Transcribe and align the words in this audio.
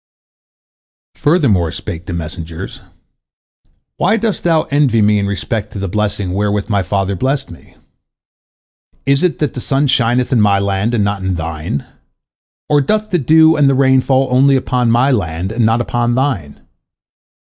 "Furthermore 1.13 1.69
spake 1.69 2.07
the 2.07 2.13
messengers: 2.13 2.81
"Why 3.97 4.17
dost 4.17 4.41
thou 4.41 4.63
envy 4.71 4.99
me 4.99 5.19
in 5.19 5.27
respect 5.27 5.71
to 5.73 5.77
the 5.77 5.87
blessing 5.87 6.33
wherewith 6.33 6.69
my 6.69 6.81
father 6.81 7.15
blessed 7.15 7.51
me? 7.51 7.75
Is 9.05 9.21
it 9.21 9.37
that 9.37 9.53
the 9.53 9.61
sun 9.61 9.85
shineth 9.85 10.33
in 10.33 10.41
my 10.41 10.57
land, 10.57 10.95
and 10.95 11.03
not 11.03 11.21
in 11.21 11.35
thine? 11.35 11.85
Or 12.67 12.81
doth 12.81 13.11
the 13.11 13.19
dew 13.19 13.55
and 13.55 13.69
the 13.69 13.75
rain 13.75 14.01
fall 14.01 14.27
only 14.35 14.55
upon 14.55 14.89
my 14.89 15.11
land, 15.11 15.51
and 15.51 15.67
not 15.67 15.81
upon 15.81 16.15
thine? 16.15 16.65